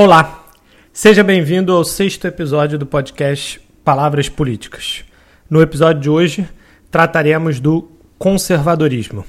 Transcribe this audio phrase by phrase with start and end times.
[0.00, 0.46] Olá,
[0.92, 5.04] seja bem-vindo ao sexto episódio do podcast Palavras Políticas.
[5.50, 6.48] No episódio de hoje,
[6.88, 9.24] trataremos do conservadorismo.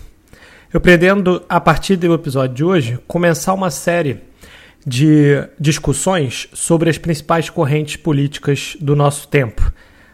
[0.71, 4.19] Eu pretendo, a partir do episódio de hoje, começar uma série
[4.85, 9.73] de discussões sobre as principais correntes políticas do nosso tempo.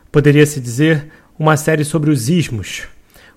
[0.10, 2.84] Poderia-se dizer uma série sobre os ismos,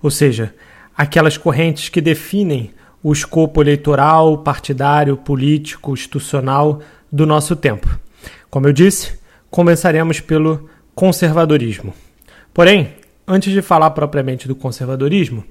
[0.01, 0.55] ou seja,
[0.97, 2.71] aquelas correntes que definem
[3.03, 6.81] o escopo eleitoral, partidário, político, institucional
[7.11, 7.89] do nosso tempo.
[8.51, 9.19] Como eu disse,
[9.51, 11.95] começaremos pelo conservadorismo.
[12.53, 12.93] Porém,
[13.27, 15.45] antes de falar propriamente do conservadorismo,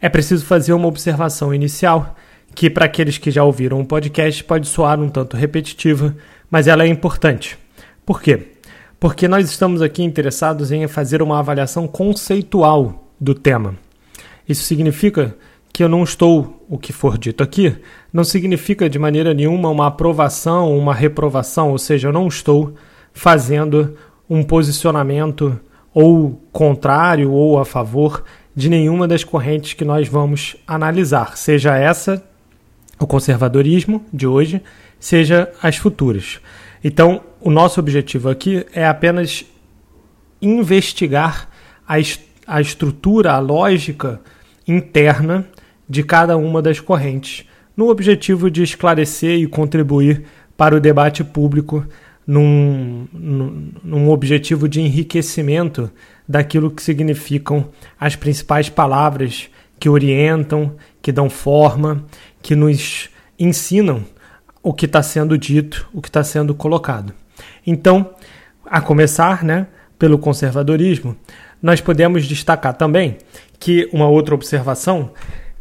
[0.00, 2.16] é preciso fazer uma observação inicial
[2.54, 6.14] que, para aqueles que já ouviram o podcast, pode soar um tanto repetitiva,
[6.50, 7.58] mas ela é importante.
[8.06, 8.52] Por quê?
[9.00, 13.74] Porque nós estamos aqui interessados em fazer uma avaliação conceitual do tema.
[14.48, 15.34] Isso significa
[15.74, 17.76] que eu não estou, o que for dito aqui,
[18.12, 22.74] não significa de maneira nenhuma uma aprovação, uma reprovação, ou seja, eu não estou
[23.12, 23.96] fazendo
[24.30, 25.58] um posicionamento
[25.92, 28.22] ou contrário ou a favor
[28.54, 32.22] de nenhuma das correntes que nós vamos analisar, seja essa
[33.00, 34.62] o conservadorismo de hoje,
[35.00, 36.38] seja as futuras.
[36.84, 39.44] Então, o nosso objetivo aqui é apenas
[40.40, 41.48] investigar
[41.84, 44.20] a, est a estrutura, a lógica
[44.68, 45.44] interna
[45.88, 47.46] de cada uma das correntes,
[47.76, 50.24] no objetivo de esclarecer e contribuir
[50.56, 51.84] para o debate público
[52.26, 55.90] num, num, num, objetivo de enriquecimento
[56.26, 57.68] daquilo que significam
[58.00, 62.04] as principais palavras que orientam, que dão forma,
[62.40, 64.04] que nos ensinam
[64.62, 67.12] o que está sendo dito, o que está sendo colocado.
[67.66, 68.14] Então,
[68.64, 69.66] a começar né,
[69.98, 71.14] pelo conservadorismo,
[71.62, 73.18] nós podemos destacar também
[73.58, 75.10] que uma outra observação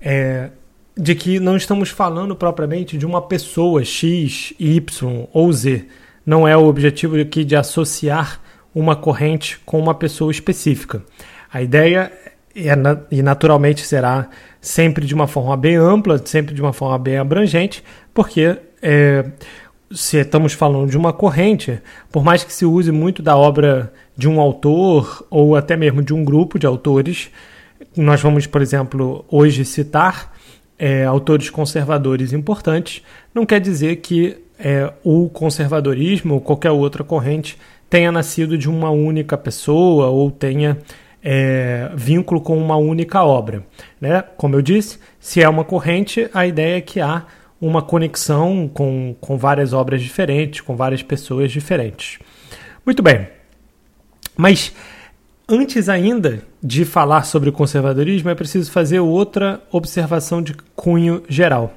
[0.03, 0.49] é,
[0.95, 5.85] de que não estamos falando propriamente de uma pessoa X, Y ou Z.
[6.25, 8.41] Não é o objetivo aqui de associar
[8.75, 11.03] uma corrente com uma pessoa específica.
[11.51, 12.11] A ideia
[12.55, 12.73] é,
[13.09, 17.83] e naturalmente será sempre de uma forma bem ampla, sempre de uma forma bem abrangente,
[18.13, 19.25] porque é,
[19.91, 21.81] se estamos falando de uma corrente,
[22.11, 26.13] por mais que se use muito da obra de um autor ou até mesmo de
[26.13, 27.31] um grupo de autores,
[27.95, 30.33] nós vamos, por exemplo, hoje citar
[30.77, 37.57] é, autores conservadores importantes, não quer dizer que é, o conservadorismo ou qualquer outra corrente
[37.89, 40.77] tenha nascido de uma única pessoa ou tenha
[41.23, 43.63] é, vínculo com uma única obra.
[43.99, 44.23] Né?
[44.35, 47.25] Como eu disse, se é uma corrente, a ideia é que há
[47.61, 52.19] uma conexão com, com várias obras diferentes, com várias pessoas diferentes.
[52.85, 53.27] Muito bem.
[54.35, 54.73] Mas
[55.47, 61.73] Antes ainda de falar sobre o conservadorismo, é preciso fazer outra observação de cunho geral.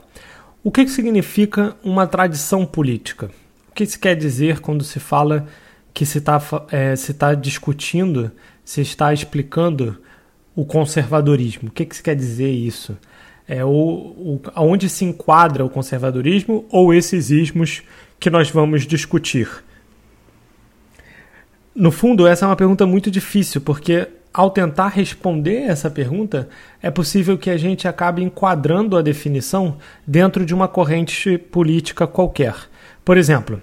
[0.63, 3.29] O que, significa uma tradição política?
[3.69, 5.49] O que se quer dizer quando se fala
[5.93, 6.41] que se está
[6.71, 8.31] é, se tá discutindo,
[8.65, 9.99] se está explicando
[10.55, 11.69] o conservadorismo?
[11.69, 12.97] O que, que se quer dizer isso?
[13.49, 17.83] É, o, aonde se enquadra o conservadorismo ou esses ismos
[18.21, 19.49] que nós vamos discutir?
[21.77, 26.49] No fundo, essa é uma pergunta muito difícil, porque ao tentar responder essa pergunta,
[26.83, 29.77] é possível que a gente acabe enquadrando a definição
[30.07, 32.55] dentro de uma corrente política qualquer.
[33.05, 33.61] Por exemplo,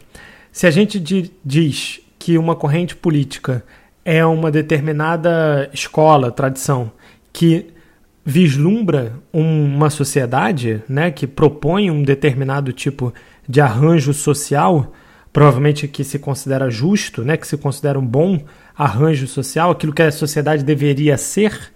[0.51, 0.99] se a gente
[1.43, 3.63] diz que uma corrente política
[4.05, 6.91] é uma determinada escola, tradição,
[7.31, 7.73] que
[8.23, 13.11] vislumbra uma sociedade, né, que propõe um determinado tipo
[13.49, 14.93] de arranjo social,
[15.33, 18.39] provavelmente que se considera justo, né, que se considera um bom
[18.77, 21.73] arranjo social, aquilo que a sociedade deveria ser,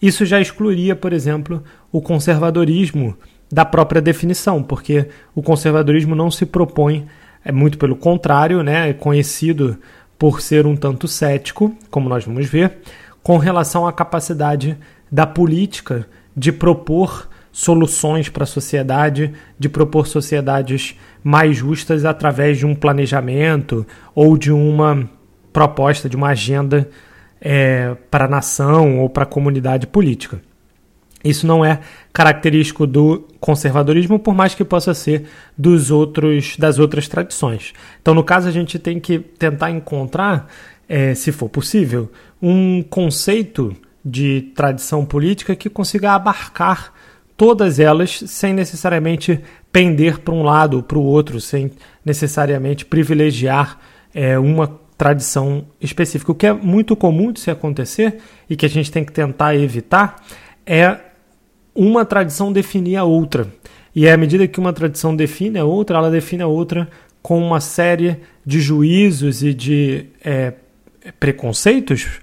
[0.00, 3.16] isso já excluiria, por exemplo, o conservadorismo
[3.52, 7.06] da própria definição, porque o conservadorismo não se propõe,
[7.44, 9.76] é muito pelo contrário, né, é conhecido
[10.16, 12.78] por ser um tanto cético, como nós vamos ver,
[13.22, 14.78] com relação à capacidade
[15.10, 16.06] da política
[16.36, 23.86] de propor soluções para a sociedade, de propor sociedades mais justas através de um planejamento
[24.14, 25.08] ou de uma
[25.52, 26.88] proposta, de uma agenda
[27.40, 30.40] é, para a nação ou para a comunidade política.
[31.22, 31.80] Isso não é
[32.12, 35.26] característico do conservadorismo, por mais que possa ser
[35.56, 37.74] dos outros das outras tradições.
[38.00, 40.48] Então, no caso, a gente tem que tentar encontrar,
[40.88, 42.10] é, se for possível,
[42.40, 46.94] um conceito de tradição política que consiga abarcar
[47.40, 49.40] todas elas sem necessariamente
[49.72, 51.70] pender para um lado ou para o outro, sem
[52.04, 53.78] necessariamente privilegiar
[54.12, 56.30] é, uma tradição específica.
[56.32, 59.56] O que é muito comum de se acontecer e que a gente tem que tentar
[59.56, 60.22] evitar
[60.66, 60.98] é
[61.74, 63.46] uma tradição definir a outra.
[63.94, 66.90] E à medida que uma tradição define a outra, ela define a outra
[67.22, 70.52] com uma série de juízos e de é,
[71.18, 72.20] preconceitos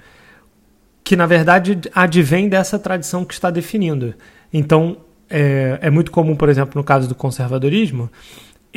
[1.03, 4.13] que, na verdade, advém dessa tradição que está definindo.
[4.53, 8.09] Então, é, é muito comum, por exemplo, no caso do conservadorismo,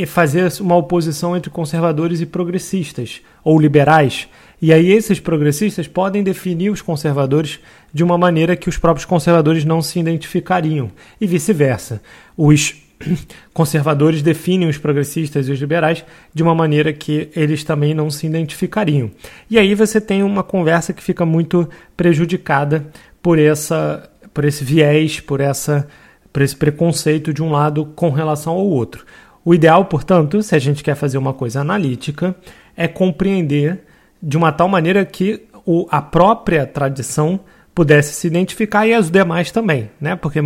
[0.06, 4.29] fazer uma oposição entre conservadores e progressistas ou liberais.
[4.62, 7.61] E aí esses progressistas podem definir os conservadores
[7.93, 12.00] de uma maneira que os próprios conservadores não se identificariam e vice-versa.
[12.37, 12.76] Os
[13.52, 18.26] conservadores definem os progressistas e os liberais de uma maneira que eles também não se
[18.26, 19.11] identificariam.
[19.50, 22.87] E aí você tem uma conversa que fica muito prejudicada
[23.23, 25.88] por essa por esse viés, por essa
[26.32, 29.04] por esse preconceito de um lado com relação ao outro.
[29.44, 32.34] O ideal, portanto, se a gente quer fazer uma coisa analítica,
[32.76, 33.80] é compreender
[34.22, 37.40] de uma tal maneira que o, a própria tradição
[37.74, 40.14] pudesse se identificar e as demais também, né?
[40.16, 40.40] Porque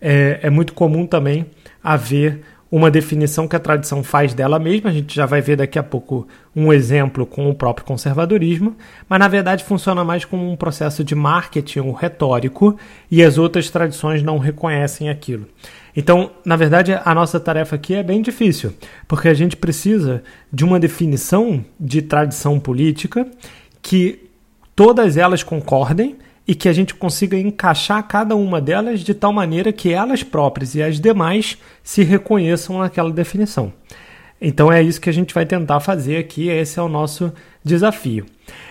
[0.00, 1.46] é, é muito comum também
[1.82, 4.90] haver uma definição que a tradição faz dela mesma.
[4.90, 8.76] A gente já vai ver daqui a pouco um exemplo com o próprio conservadorismo,
[9.08, 12.76] mas na verdade funciona mais como um processo de marketing retórico
[13.10, 15.46] e as outras tradições não reconhecem aquilo.
[15.96, 18.74] Então, na verdade, a nossa tarefa aqui é bem difícil,
[19.08, 20.22] porque a gente precisa
[20.52, 23.26] de uma definição de tradição política
[23.80, 24.28] que
[24.74, 26.16] todas elas concordem
[26.46, 30.74] e que a gente consiga encaixar cada uma delas de tal maneira que elas próprias
[30.74, 33.72] e as demais se reconheçam naquela definição.
[34.40, 37.32] Então é isso que a gente vai tentar fazer aqui, esse é o nosso
[37.64, 38.26] desafio.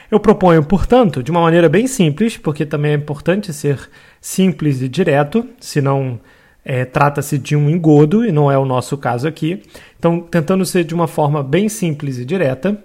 [0.10, 3.90] Eu proponho, portanto, de uma maneira bem simples, porque também é importante ser
[4.22, 6.20] simples e direto, senão
[6.64, 9.64] é, trata-se de um engodo e não é o nosso caso aqui.
[9.98, 12.78] Então, tentando ser de uma forma bem simples e direta,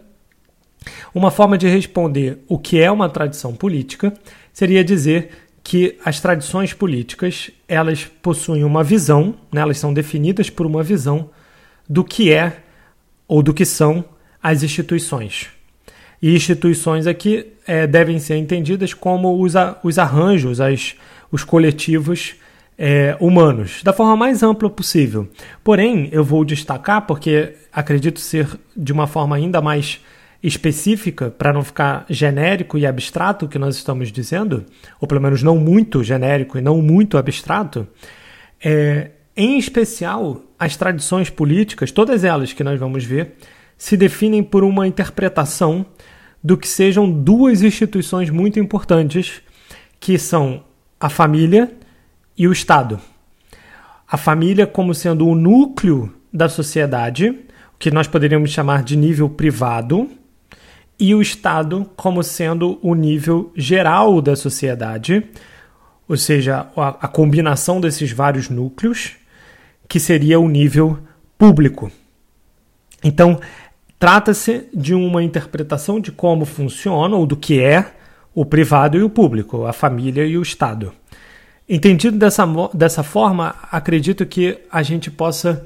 [1.15, 4.13] uma forma de responder o que é uma tradição política
[4.53, 5.31] seria dizer
[5.63, 11.31] que as tradições políticas elas possuem uma visão, né, elas são definidas por uma visão
[11.89, 12.59] do que é
[13.29, 14.05] ou do que são
[14.43, 15.49] as instituições.
[16.23, 20.95] E instituições aqui é, devem ser entendidas como os, os arranjos, as,
[21.31, 22.35] os coletivos
[22.77, 25.29] é, humanos, da forma mais ampla possível.
[25.63, 30.01] Porém, eu vou destacar, porque acredito ser de uma forma ainda mais
[30.43, 34.65] específica, para não ficar genérico e abstrato o que nós estamos dizendo,
[35.01, 37.87] ou pelo menos não muito genérico e não muito abstrato,
[38.63, 43.35] é, em especial as tradições políticas, todas elas que nós vamos ver,
[43.77, 45.87] se definem por uma interpretação
[46.43, 49.43] do que sejam duas instituições muito importantes,
[49.99, 50.65] que são
[50.99, 51.71] a família
[52.37, 52.99] e o Estado.
[54.09, 57.39] A família como sendo o núcleo da sociedade,
[57.79, 60.11] que nós poderíamos chamar de nível privado,
[61.01, 65.27] e o Estado como sendo o nível geral da sociedade,
[66.07, 69.17] ou seja, a, a combinação desses vários núcleos,
[69.89, 70.99] que seria o nível
[71.39, 71.91] público.
[73.03, 73.41] Então,
[73.99, 77.95] trata-se de uma interpretação de como funciona ou do que é
[78.35, 80.93] o privado e o público, a família e o Estado.
[81.69, 82.45] Entendido dessa,
[82.75, 85.65] dessa forma, acredito que a gente possa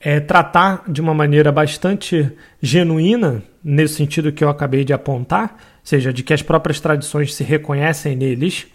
[0.00, 6.12] é, tratar de uma maneira bastante genuína, nesse sentido que eu acabei de apontar, seja,
[6.12, 8.66] de que as próprias tradições se reconhecem neles,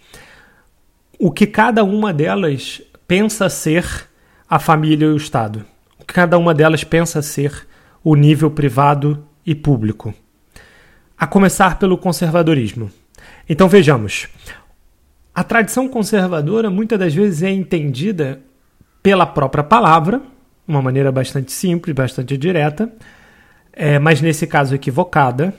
[1.18, 4.08] o que cada uma delas pensa ser
[4.48, 5.64] a família e o Estado.
[5.98, 7.66] O que cada uma delas pensa ser
[8.04, 10.14] o nível privado e público.
[11.18, 12.90] A começar pelo conservadorismo.
[13.48, 14.28] Então vejamos.
[15.34, 18.40] A tradição conservadora muitas das vezes é entendida
[19.02, 20.22] pela própria palavra,
[20.66, 22.92] uma maneira bastante simples, bastante direta,
[23.72, 25.54] é, mas nesse caso equivocada,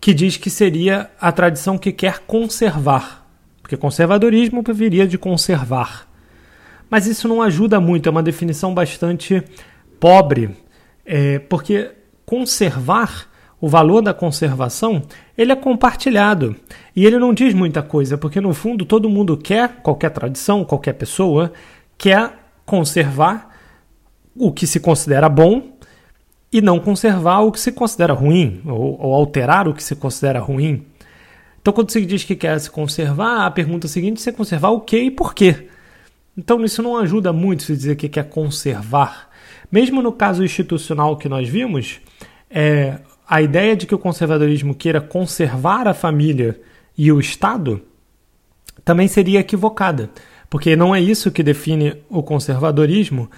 [0.00, 3.26] que diz que seria a tradição que quer conservar,
[3.62, 6.08] porque conservadorismo viria de conservar.
[6.90, 9.42] Mas isso não ajuda muito, é uma definição bastante
[10.00, 10.50] pobre,
[11.06, 11.92] é, porque
[12.26, 15.00] conservar, o valor da conservação,
[15.38, 16.56] ele é compartilhado
[16.96, 20.94] e ele não diz muita coisa, porque no fundo todo mundo quer, qualquer tradição, qualquer
[20.94, 21.52] pessoa,
[21.96, 22.32] quer
[22.66, 23.51] conservar
[24.36, 25.72] o que se considera bom
[26.52, 30.38] e não conservar o que se considera ruim, ou, ou, alterar o que se considera
[30.38, 30.84] ruim.
[31.60, 34.98] Então, quando se diz que quer se conservar, a pergunta seguinte é conservar o que
[34.98, 35.68] e por quê.
[36.36, 39.30] Então, isso não ajuda muito se dizer que quer conservar.
[39.70, 42.00] Mesmo no caso institucional que nós vimos,
[42.50, 46.60] é, a ideia de que o conservadorismo queira conservar a família
[46.96, 47.80] e o Estado
[48.84, 50.10] também seria equivocada,
[50.50, 53.30] porque não é isso que define o conservadorismo,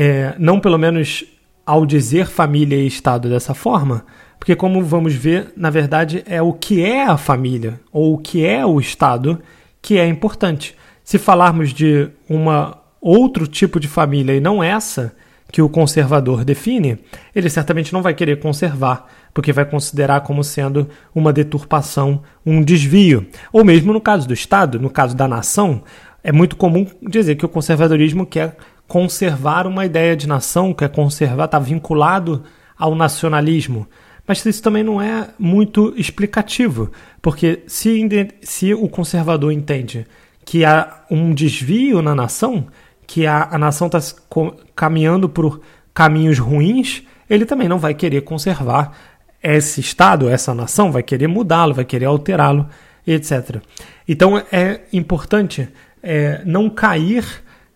[0.00, 1.24] é, não pelo menos
[1.66, 4.06] ao dizer família e Estado dessa forma,
[4.38, 8.46] porque, como vamos ver, na verdade é o que é a família ou o que
[8.46, 9.42] é o Estado
[9.82, 10.76] que é importante.
[11.02, 15.16] Se falarmos de uma outro tipo de família e não essa,
[15.50, 16.98] que o conservador define,
[17.34, 23.26] ele certamente não vai querer conservar, porque vai considerar como sendo uma deturpação, um desvio.
[23.52, 25.82] Ou mesmo no caso do Estado, no caso da nação,
[26.22, 28.56] é muito comum dizer que o conservadorismo quer
[28.88, 32.42] conservar uma ideia de nação, quer conservar, está vinculado
[32.76, 33.86] ao nacionalismo.
[34.26, 36.90] Mas isso também não é muito explicativo,
[37.20, 38.00] porque se,
[38.42, 40.06] se o conservador entende
[40.44, 42.66] que há um desvio na nação,
[43.06, 44.00] que a, a nação está
[44.74, 45.60] caminhando por
[45.92, 48.92] caminhos ruins, ele também não vai querer conservar
[49.42, 52.66] esse Estado, essa nação, vai querer mudá-lo, vai querer alterá-lo,
[53.06, 53.62] etc.
[54.06, 55.68] Então é importante
[56.02, 57.24] é, não cair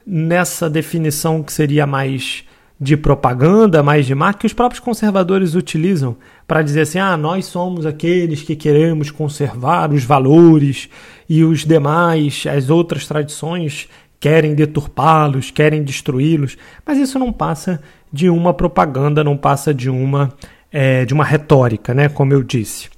[0.07, 2.45] nessa definição que seria mais
[2.81, 6.17] de propaganda, mais de marca, que os próprios conservadores utilizam
[6.49, 10.89] para dizer assim: ah, nós somos aqueles que queremos conservar os valores
[11.29, 16.57] e os demais, as outras tradições querem deturpá-los, querem destruí-los.
[16.87, 17.81] Mas isso não passa
[18.13, 20.33] de uma propaganda, não passa de uma,
[20.71, 22.09] é, de uma retórica, né?
[22.09, 22.89] como eu disse.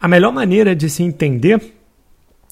[0.00, 1.58] A melhor maneira de se entender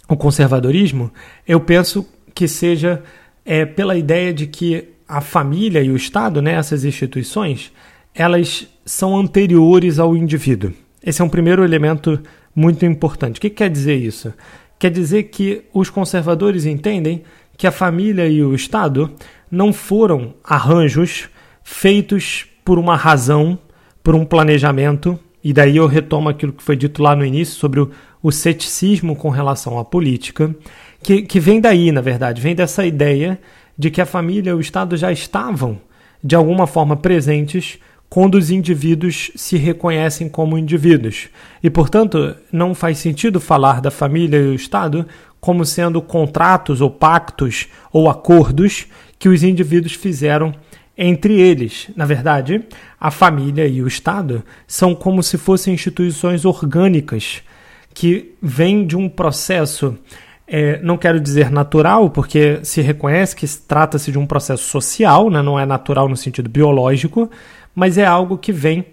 [0.09, 1.11] o conservadorismo,
[1.47, 3.03] eu penso que seja
[3.45, 7.73] é, pela ideia de que a família e o Estado, né, essas instituições,
[8.15, 10.73] elas são anteriores ao indivíduo.
[11.05, 12.21] Esse é um primeiro elemento
[12.55, 13.39] muito importante.
[13.39, 14.33] O que quer dizer isso?
[14.79, 17.23] Quer dizer que os conservadores entendem
[17.57, 19.11] que a família e o Estado
[19.51, 21.29] não foram arranjos
[21.63, 23.59] feitos por uma razão,
[24.03, 27.81] por um planejamento, e daí eu retomo aquilo que foi dito lá no início sobre
[27.81, 27.91] o,
[28.23, 30.55] o ceticismo com relação à política,
[31.03, 33.41] que, que vem daí, na verdade, vem dessa ideia
[33.77, 35.81] de que a família e o Estado já estavam,
[36.23, 37.79] de alguma forma, presentes
[38.11, 41.29] quando os indivíduos se reconhecem como indivíduos.
[41.63, 45.07] E, portanto, não faz sentido falar da família e o Estado
[45.41, 48.87] como sendo contratos ou pactos ou acordos
[49.19, 50.53] que os indivíduos fizeram
[51.03, 51.89] entre eles.
[51.97, 52.63] Na verdade,
[53.01, 57.43] a família e o Estado são como se fossem instituições orgânicas
[57.95, 59.99] que vêm de um processo
[60.53, 65.41] é, não quero dizer natural, porque se reconhece que trata-se de um processo social, né?
[65.41, 67.31] não é natural no sentido biológico,
[67.73, 68.85] mas é algo que vem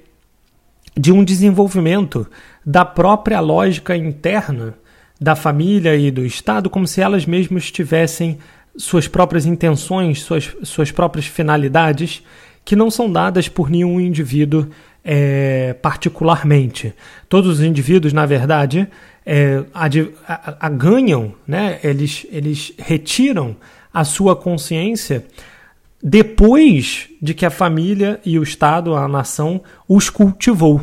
[0.95, 2.27] de um desenvolvimento
[2.63, 4.75] da própria lógica interna
[5.19, 8.37] da família e do Estado, como se elas mesmas tivessem
[8.77, 12.23] suas próprias intenções, suas, suas próprias finalidades,
[12.63, 14.67] que não são dadas por nenhum indivíduo
[15.03, 16.93] é, particularmente.
[17.29, 18.87] Todos os indivíduos, na verdade,
[19.25, 19.85] é, a,
[20.27, 21.79] a, a ganham, né?
[21.83, 23.55] eles, eles retiram
[23.93, 25.25] a sua consciência
[26.03, 30.81] depois de que a família e o Estado, a nação, os cultivou,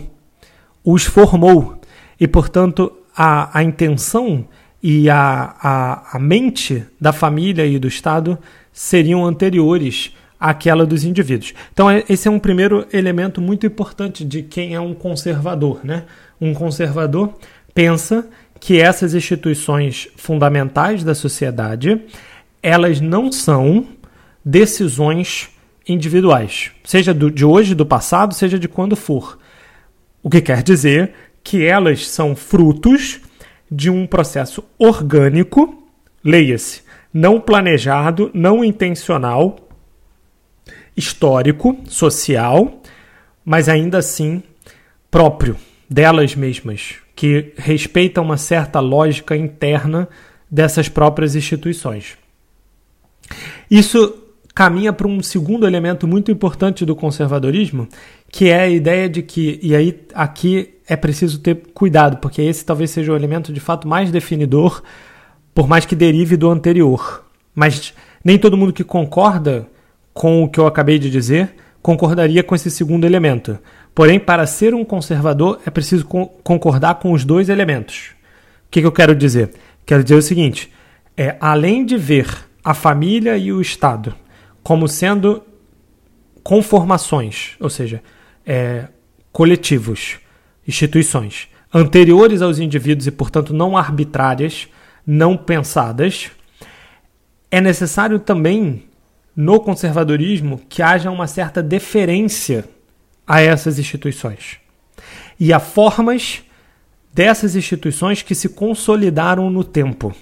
[0.82, 1.80] os formou.
[2.18, 4.46] E, portanto, a, a intenção
[4.86, 8.38] e a, a, a mente da família e do Estado
[8.70, 11.54] seriam anteriores àquela dos indivíduos.
[11.72, 15.80] Então, é, esse é um primeiro elemento muito importante de quem é um conservador.
[15.82, 16.04] Né?
[16.38, 17.32] Um conservador
[17.74, 18.28] pensa
[18.60, 22.02] que essas instituições fundamentais da sociedade,
[22.62, 23.86] elas não são
[24.44, 25.48] decisões
[25.88, 29.38] individuais, seja do, de hoje, do passado, seja de quando for.
[30.22, 33.20] O que quer dizer que elas são frutos
[33.74, 35.82] de um processo orgânico,
[36.22, 39.56] leia-se, não planejado, não intencional,
[40.96, 42.80] histórico, social,
[43.44, 44.42] mas ainda assim
[45.10, 45.56] próprio
[45.90, 50.08] delas mesmas, que respeitam uma certa lógica interna
[50.48, 52.16] dessas próprias instituições.
[53.68, 54.22] Isso
[54.54, 57.88] caminha para um segundo elemento muito importante do conservadorismo,
[58.30, 62.64] que é a ideia de que, e aí aqui é preciso ter cuidado, porque esse
[62.64, 64.82] talvez seja o elemento de fato mais definidor,
[65.54, 67.24] por mais que derive do anterior.
[67.54, 69.66] Mas nem todo mundo que concorda
[70.12, 73.58] com o que eu acabei de dizer concordaria com esse segundo elemento.
[73.94, 78.12] Porém, para ser um conservador é preciso concordar com os dois elementos.
[78.66, 79.50] O que, que eu quero dizer?
[79.84, 80.72] Quero dizer o seguinte:
[81.14, 82.26] é, além de ver
[82.64, 84.14] a família e o Estado
[84.62, 85.42] como sendo
[86.42, 88.02] conformações, ou seja,
[88.46, 88.88] é,
[89.30, 90.18] coletivos,
[90.66, 94.68] instituições, anteriores aos indivíduos e, portanto, não arbitrárias,
[95.06, 96.30] não pensadas,
[97.50, 98.84] é necessário também,
[99.36, 102.64] no conservadorismo, que haja uma certa deferência
[103.26, 104.58] a essas instituições.
[105.38, 106.42] E há formas
[107.12, 110.14] dessas instituições que se consolidaram no tempo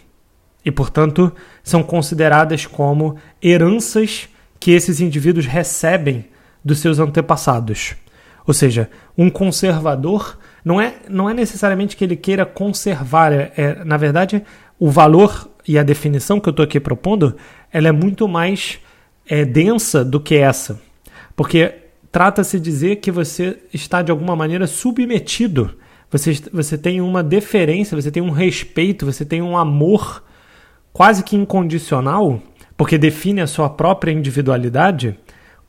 [0.64, 1.32] e, portanto,
[1.62, 4.28] são consideradas como heranças
[4.60, 6.26] que esses indivíduos recebem
[6.64, 7.94] dos seus antepassados.
[8.46, 13.84] Ou seja, um conservador não é, não é necessariamente que ele queira conservar, é, é
[13.84, 14.42] na verdade,
[14.78, 17.36] o valor e a definição que eu estou aqui propondo
[17.70, 18.78] ela é muito mais
[19.26, 20.80] é, densa do que essa.
[21.34, 21.74] Porque
[22.10, 25.74] trata-se de dizer que você está de alguma maneira submetido.
[26.10, 30.22] Você, você tem uma deferência, você tem um respeito, você tem um amor
[30.92, 32.42] quase que incondicional,
[32.76, 35.18] porque define a sua própria individualidade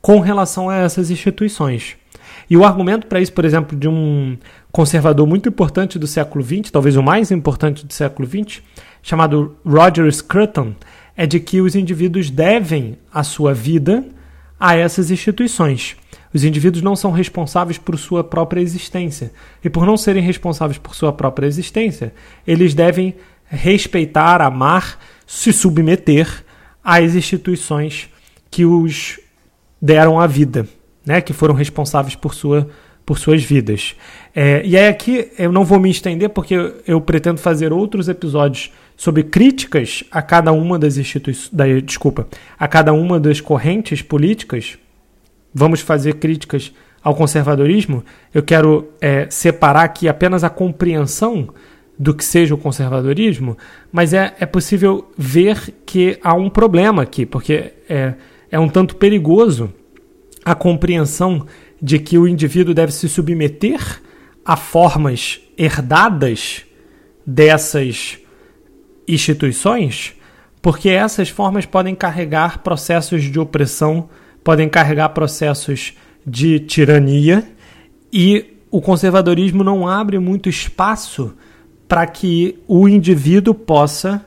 [0.02, 1.96] com relação a essas instituições.
[2.48, 4.36] E o argumento para isso, por exemplo, de um
[4.70, 8.62] conservador muito importante do século XX, talvez o mais importante do século XX,
[9.02, 10.74] chamado Roger Scruton,
[11.16, 14.04] é de que os indivíduos devem a sua vida
[14.58, 15.96] a essas instituições.
[16.32, 19.32] Os indivíduos não são responsáveis por sua própria existência.
[19.62, 22.12] E por não serem responsáveis por sua própria existência,
[22.46, 23.14] eles devem
[23.46, 26.44] respeitar, amar, se submeter
[26.82, 28.08] às instituições
[28.50, 29.20] que os
[29.80, 30.66] deram a vida,
[31.04, 31.20] né?
[31.20, 32.68] que foram responsáveis por, sua,
[33.04, 33.94] por suas vidas.
[34.34, 36.54] É, e aí aqui eu não vou me estender porque
[36.86, 42.26] eu, pretendo fazer outros episódios sobre críticas a cada uma das instituições, da, desculpa,
[42.58, 44.78] a cada uma das correntes políticas,
[45.52, 48.04] vamos fazer críticas ao conservadorismo.
[48.32, 51.48] Eu quero é, separar aqui apenas a compreensão
[51.98, 53.56] do que seja o conservadorismo,
[53.92, 58.14] mas é, é possível ver que há um problema aqui, porque é,
[58.50, 59.72] é um tanto perigoso
[60.44, 61.46] a compreensão
[61.80, 64.02] de que o indivíduo deve se submeter
[64.44, 66.64] a formas herdadas
[67.26, 68.18] dessas
[69.08, 70.14] instituições,
[70.60, 74.08] porque essas formas podem carregar processos de opressão,
[74.42, 75.94] podem carregar processos
[76.26, 77.46] de tirania,
[78.12, 81.34] e o conservadorismo não abre muito espaço
[81.88, 84.24] para que o indivíduo possa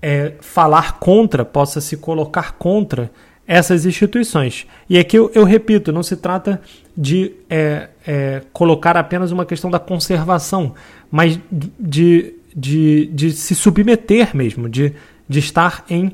[0.00, 3.10] é, falar contra, possa se colocar contra
[3.52, 4.66] essas instituições.
[4.88, 6.60] E aqui eu, eu repito, não se trata
[6.96, 10.74] de é, é, colocar apenas uma questão da conservação,
[11.10, 11.38] mas
[11.78, 14.92] de de, de se submeter mesmo, de,
[15.28, 16.12] de estar em,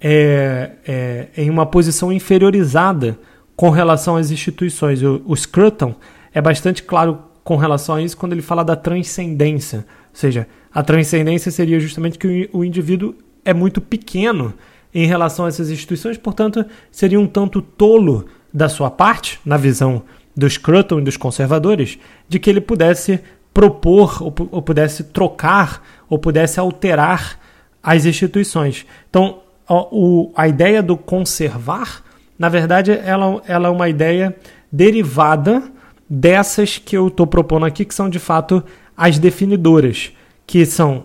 [0.00, 3.18] é, é, em uma posição inferiorizada
[3.56, 5.02] com relação às instituições.
[5.02, 5.94] O, o Scruton
[6.32, 9.78] é bastante claro com relação a isso quando ele fala da transcendência.
[9.78, 14.54] Ou seja, a transcendência seria justamente que o, o indivíduo é muito pequeno
[14.94, 20.02] em relação a essas instituições, portanto, seria um tanto tolo da sua parte, na visão
[20.36, 23.20] dos Scruton e dos conservadores, de que ele pudesse
[23.52, 27.38] propor ou, ou pudesse trocar ou pudesse alterar
[27.82, 28.86] as instituições.
[29.10, 32.02] Então, o, a ideia do conservar,
[32.38, 34.36] na verdade, ela, ela é uma ideia
[34.70, 35.62] derivada
[36.08, 38.62] dessas que eu estou propondo aqui, que são de fato
[38.96, 40.12] as definidoras,
[40.46, 41.04] que são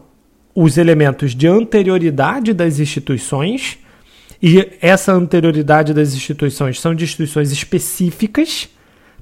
[0.62, 3.80] os elementos de anterioridade das instituições,
[4.44, 8.68] e essa anterioridade das instituições são de instituições específicas.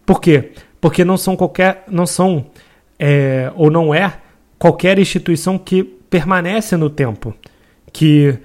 [0.04, 0.50] Por quê?
[0.82, 1.84] Porque não são qualquer.
[1.88, 2.48] não são
[2.98, 4.14] é, ou não é
[4.58, 7.36] qualquer instituição que permanece no tempo,
[7.94, 8.36] que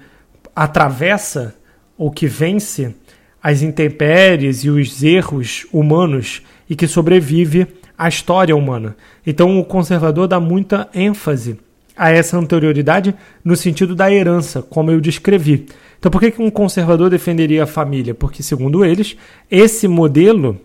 [0.55, 1.55] atravessa
[1.97, 2.95] ou que vence
[3.41, 7.65] as intempéries e os erros humanos e que sobrevive
[7.97, 8.95] à história humana.
[9.25, 11.57] Então o conservador dá muita ênfase
[11.95, 15.67] a essa anterioridade no sentido da herança, como eu descrevi.
[15.99, 18.13] Então por que um conservador defenderia a família?
[18.13, 19.15] Porque, segundo eles,
[19.49, 20.59] esse modelo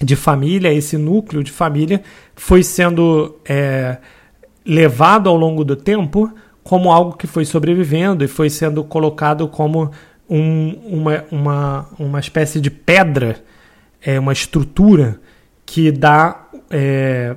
[0.00, 2.02] de família, esse núcleo de família,
[2.34, 3.98] foi sendo é,
[4.64, 9.90] levado ao longo do tempo como algo que foi sobrevivendo e foi sendo colocado como
[10.28, 13.36] um, uma, uma, uma espécie de pedra,
[14.02, 15.20] é, uma estrutura
[15.66, 17.36] que dá, é,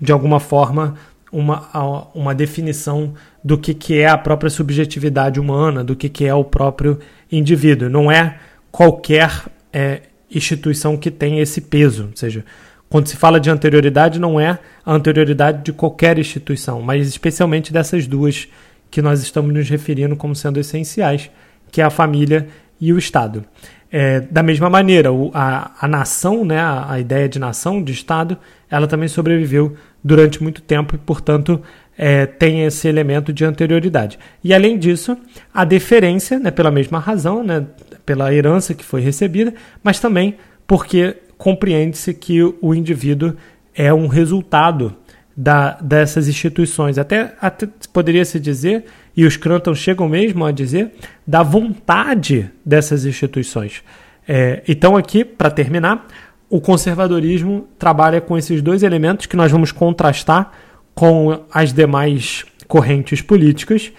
[0.00, 0.94] de alguma forma,
[1.32, 6.34] uma, uma definição do que, que é a própria subjetividade humana, do que, que é
[6.34, 6.98] o próprio
[7.30, 7.88] indivíduo.
[7.88, 8.38] Não é
[8.70, 9.30] qualquer
[9.72, 12.06] é, instituição que tem esse peso.
[12.10, 12.44] Ou seja,
[12.88, 18.06] quando se fala de anterioridade, não é a anterioridade de qualquer instituição, mas especialmente dessas
[18.06, 18.48] duas
[18.90, 21.30] que nós estamos nos referindo como sendo essenciais,
[21.70, 22.48] que é a família
[22.80, 23.44] e o Estado.
[23.92, 27.92] É, da mesma maneira, o, a, a nação, né, a, a, ideia de nação, de
[27.92, 28.38] Estado,
[28.70, 31.60] ela também sobreviveu durante muito tempo e, portanto,
[31.96, 34.18] é, tem esse elemento de anterioridade.
[34.42, 35.16] E, além disso,
[35.52, 37.66] a deferência, né, pela mesma razão, né,
[38.06, 40.36] pela herança que foi recebida, mas também
[40.66, 43.36] porque compreende-se que o indivíduo
[43.74, 44.96] é um resultado
[45.36, 46.98] da, dessas instituições.
[46.98, 48.84] Até, até poderia se dizer,
[49.16, 50.92] e os Cranton chegam mesmo a dizer,
[51.26, 53.82] da vontade dessas instituições.
[54.28, 56.06] É, então, aqui, para terminar,
[56.50, 60.50] o conservadorismo trabalha com esses dois elementos que nós vamos contrastar
[60.92, 63.92] com as demais correntes políticas,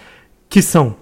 [0.50, 0.98] que são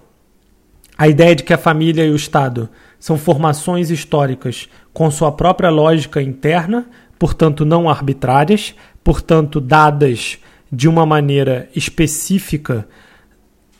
[0.96, 2.68] a ideia de que a família e o Estado
[3.00, 6.86] são formações históricas com sua própria lógica interna,
[7.18, 10.38] portanto não arbitrárias, portanto dadas
[10.70, 12.86] de uma maneira específica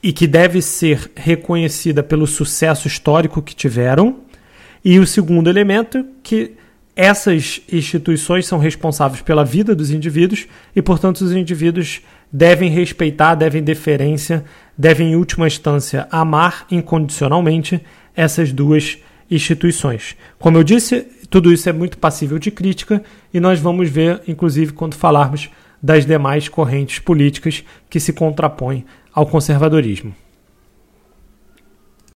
[0.02, 4.20] e que deve ser reconhecida pelo sucesso histórico que tiveram.
[4.84, 6.56] E o segundo elemento, que
[6.94, 13.62] essas instituições são responsáveis pela vida dos indivíduos e, portanto, os indivíduos devem respeitar, devem
[13.62, 14.44] deferência,
[14.76, 17.80] devem, em última instância, amar incondicionalmente
[18.14, 18.98] essas duas
[19.30, 20.16] instituições.
[20.38, 24.72] Como eu disse, tudo isso é muito passível de crítica e nós vamos ver, inclusive,
[24.72, 25.48] quando falarmos
[25.82, 30.14] das demais correntes políticas que se contrapõem ao conservadorismo.